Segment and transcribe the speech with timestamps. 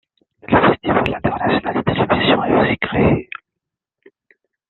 [0.47, 3.29] Le festival international de télévision est aussi créé.